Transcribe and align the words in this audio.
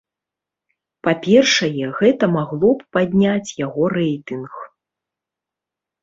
Па-першае, 1.07 1.83
гэта 1.99 2.29
магло 2.35 2.71
б 2.79 2.97
падняць 2.97 3.51
яго 3.65 3.83
рэйтынг. 3.97 4.57